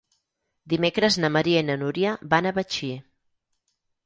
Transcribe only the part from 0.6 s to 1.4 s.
Dimecres na